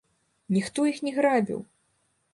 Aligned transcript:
Ніхто 0.55 0.87
іх 0.93 0.97
не 1.09 1.15
грабіў! 1.19 1.59